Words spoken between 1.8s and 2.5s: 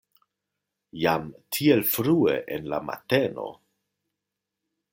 frue